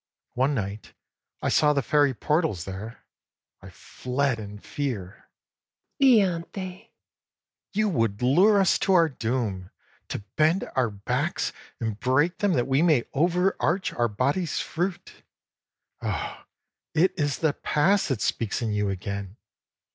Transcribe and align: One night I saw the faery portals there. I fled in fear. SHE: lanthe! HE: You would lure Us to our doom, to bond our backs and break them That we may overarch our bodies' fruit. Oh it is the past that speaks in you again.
One 0.33 0.55
night 0.55 0.93
I 1.43 1.49
saw 1.49 1.73
the 1.73 1.83
faery 1.83 2.15
portals 2.15 2.63
there. 2.63 3.03
I 3.61 3.69
fled 3.69 4.39
in 4.39 4.57
fear. 4.57 5.29
SHE: 6.01 6.23
lanthe! 6.25 6.55
HE: 6.55 6.89
You 7.73 7.87
would 7.87 8.19
lure 8.23 8.59
Us 8.59 8.79
to 8.79 8.93
our 8.93 9.07
doom, 9.07 9.69
to 10.07 10.23
bond 10.37 10.67
our 10.75 10.89
backs 10.89 11.53
and 11.79 11.99
break 11.99 12.39
them 12.39 12.53
That 12.53 12.65
we 12.65 12.81
may 12.81 13.03
overarch 13.13 13.93
our 13.93 14.07
bodies' 14.07 14.59
fruit. 14.59 15.21
Oh 16.01 16.45
it 16.95 17.13
is 17.15 17.37
the 17.37 17.53
past 17.53 18.09
that 18.09 18.21
speaks 18.21 18.59
in 18.63 18.71
you 18.71 18.89
again. 18.89 19.37